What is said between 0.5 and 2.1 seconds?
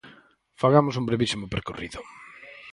Fagamos un brevísimo percorrido.